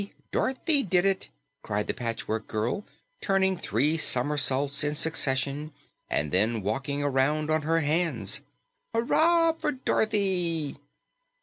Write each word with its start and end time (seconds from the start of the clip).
Dorothy 0.31 0.81
did 0.81 1.05
it!" 1.05 1.29
cried 1.61 1.85
the 1.85 1.93
Patchwork 1.93 2.47
Girl, 2.47 2.87
turning 3.21 3.55
three 3.55 3.97
somersaults 3.97 4.83
in 4.83 4.95
succession 4.95 5.71
and 6.09 6.31
then 6.31 6.63
walking 6.63 7.03
around 7.03 7.51
on 7.51 7.61
her 7.61 7.81
hands. 7.81 8.39
"Hurrah 8.95 9.51
for 9.53 9.73
Dorothy!" 9.73 10.75